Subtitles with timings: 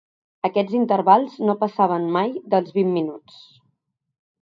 [0.47, 3.41] Aquests intervals no passaven mai dels vint minuts.